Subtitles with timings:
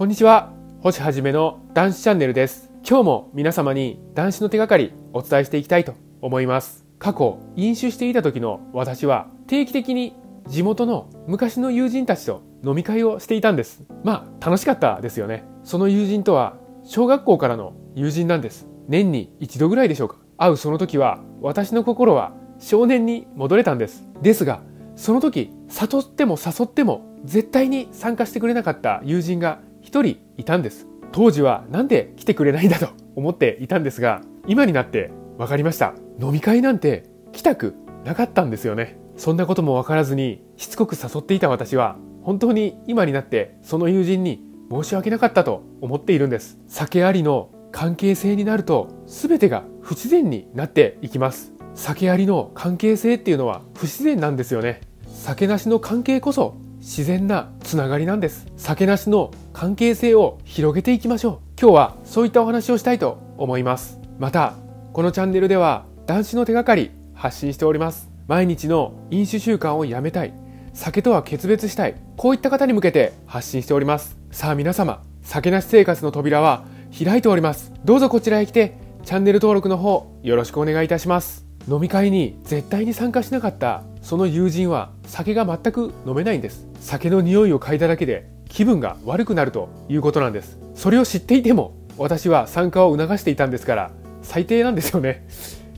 [0.00, 0.50] こんにちは。
[0.80, 2.70] 星はじめの男子チャンネルです。
[2.88, 6.86] 今日も皆様に男子の手がかりお伝えしていきたいと思います。
[6.98, 10.16] 過去飲酒していた時の私は定期的に
[10.48, 13.82] 地元の昔の友人たちと飲み会をしていたんです。
[14.02, 15.44] まあ楽しかったですよね。
[15.64, 18.66] その友人とは小学校からの友人なんです。
[18.88, 20.16] 年に一度ぐらいでしょうか。
[20.38, 24.08] 会うその時は私の心は少年に戻れたんです。
[24.22, 24.62] ですが
[24.96, 29.60] その時誘っても誘っても絶対に参加してくれなかった友人が
[29.90, 30.86] 一人いたんです。
[31.10, 35.94] 当時はなんで来てくれないんだと思っていたんですが今になって分かりました。
[36.20, 39.00] 飲み会なんて来たくなかったんですよね。
[39.16, 46.56] そんなことも分からずにしつこく誘っていた私は本当に今になってその友人に申し訳なかったと思っているんです。
[46.68, 51.52] 酒ありの関係性になると全てが不自然になっていきます。
[51.74, 54.82] 酒ありの関係性っていうのは不自然なんですよね。
[55.08, 58.46] 酒なしの関係こそ自然なつながりなんです。
[58.56, 61.60] 酒なしの関係性を広げていきましょう。
[61.60, 64.00] 今日はそういったお話をしたいと思います。
[64.18, 64.54] また
[64.94, 68.08] このチャンネルでは男子の手がかり発信しております。
[68.26, 70.32] 毎日の飲酒習慣をやめたい。
[70.72, 71.96] 酒とは決別したい。
[72.16, 74.16] こういった方に向けて発信しております。
[74.30, 76.64] さあ皆様酒なし生活の扉は
[76.98, 77.70] 開いております。
[77.84, 81.44] どうぞこちらへ来てチャンネル登録の方よろしくお願いいたします。
[81.68, 86.66] 飲み会に絶対に参加しなかったその友人は酒が全く飲めないんです。
[86.80, 90.58] 酒の匂いを嗅いだだけで気分が悪くなるということなんです。
[90.74, 93.90] それを知っていても私は参加を促していたんですから
[94.22, 95.26] 最低なんですよね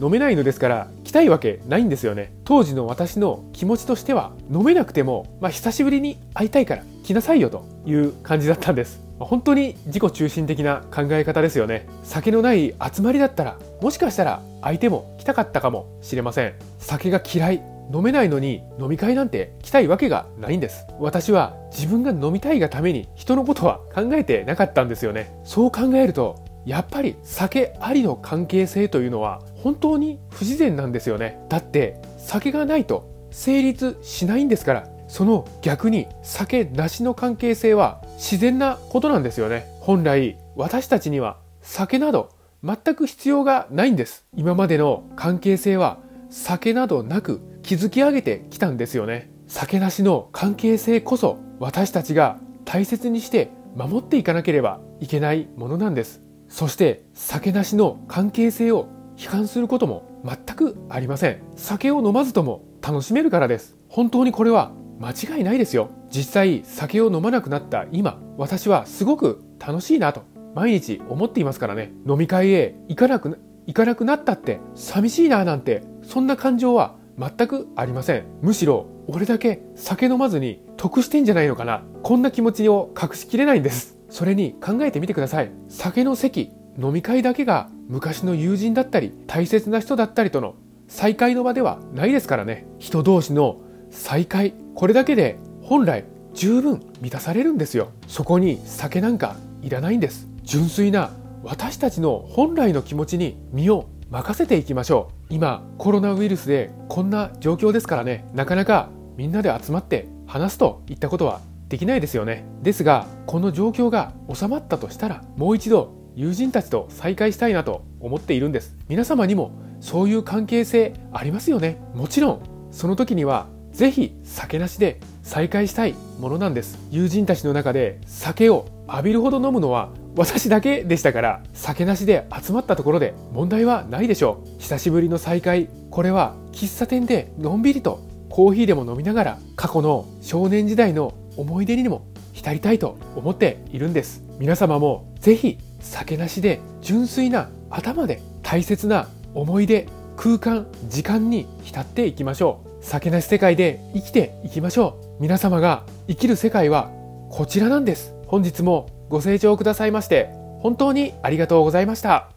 [0.00, 2.32] 飲めないのですから来たいわけないんですよね。
[2.44, 9.00] 当時の私の気持ちとしては飲めなくても、まあ、久しぶりに会いたいから来なさいよという感じだったんです。
[9.20, 11.86] 本当に自己中心的な考え方ですよね。
[12.02, 16.54] 酒のない集まりだったらもしかしたら相手も来たかったかもしれません。
[16.78, 20.86] 酒が嫌い飲めないのに飲み会なんて来たいわけがないんです。
[20.98, 25.38] 私は自分が飲みたいがために人のことは考えてなかったんですよね。
[25.44, 31.38] そう考えるとやっぱり酒ありの関係性というのは本当に不自然なんですよね。
[31.48, 39.66] だって酒がないと成立しないんですからその逆に酒なしの関係性は自然なことなんですよね。
[39.80, 42.30] 本来私たちには酒など
[42.62, 44.24] 全く必要がないんです。
[44.34, 45.98] 今までの関係性は
[46.30, 49.30] 酒などなく築き上げてきたんですよね。
[49.46, 56.20] 酒なしの関係性こそ私たちが大切にして守っていかなければいけないものなんです。
[56.48, 58.86] そして酒なしの関係性を
[59.16, 61.40] 悲観することも全くありません。
[61.56, 63.76] 酒を飲まずとも楽しめるからです。
[63.88, 65.88] 本当にこれは間違いないですよ。
[66.10, 70.22] 実際酒を飲まなくなった今私はすごく楽しいなと
[70.54, 71.92] 毎日思っていますからね。
[72.06, 78.24] 飲み会へ行かなく行かなくなったって寂しいななんてそんな感情は全くありません。
[78.42, 81.82] むしろ俺だけ酒飲まずに得してんじゃないのかな。
[82.02, 83.96] こんな気持ちを隠しきれないんです。
[84.10, 85.50] それに考えてみてください。
[85.68, 90.54] 酒の席飲み会だけが昔の友人だったり大切な人だったりとの
[90.88, 92.66] 再会の場ではないですからね。
[92.78, 93.60] 人同士の
[93.90, 96.04] 再会これだけで本来
[96.34, 97.90] 十分満たされるんですよ。
[98.08, 100.26] そこに酒なんかいらないんです。
[100.42, 101.10] 純粋な
[101.42, 105.13] 私たちの本来の気持ちに身を任せていきましょう。
[105.30, 108.24] 今コロナウイルスでこんな状況ですからね。
[108.34, 112.44] なかなかみんなで集まって話すといったことはできないですよね。
[112.62, 118.76] ですがこの状況が収まったとしたらもう一度友人たちと再会したいなと思っているんです。
[118.88, 121.80] 皆様にもそういう関係性ありますよね。
[121.94, 126.78] もちろんその時にはぜひ酒なしで再会したいものなんです。
[126.90, 134.60] 友人たちの中で酒を浴びるほど飲むのは私だけでしたから酒なしで集まったところで問題はないでしょう。
[134.60, 144.22] 久しぶりの再会これは喫茶店でのんびりとコーヒーでも飲みながら過去の少年時代の思い出にも浸りたいと思っているんです。
[144.38, 152.84] 皆様もぜひ酒なしで純粋な頭で大切な思い出空間時間に浸っていきましょう。
[152.84, 155.22] 酒なし世界で生きていきましょう。
[155.22, 156.90] 皆様が生きる世界は
[157.30, 158.14] こちらなんです。
[158.28, 160.30] 本日もご清聴くださいまして
[160.60, 162.33] 本当にありがとうございました。